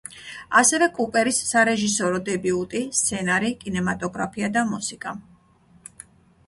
[0.61, 5.17] ასევე კუპერის სარეჟისორო დებიუტი, სცენარი, კინემატოგრაფია და მუსიკა.